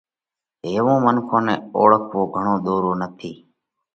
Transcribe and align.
ھيوون 0.69 0.97
منکون 1.05 1.41
نئہ 1.45 1.53
اوۯکوو 1.75 2.21
گھڻو 2.35 2.53
ۮورو 2.65 2.91
نٿِي، 2.99 3.31